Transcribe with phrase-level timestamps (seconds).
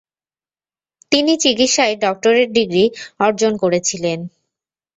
[1.11, 2.85] তিনি চিকিৎসায় doctorate degree
[3.19, 4.19] অর্জন করেছিলেন।